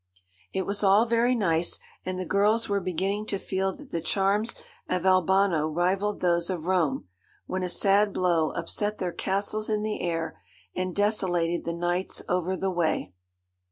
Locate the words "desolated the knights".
10.95-12.23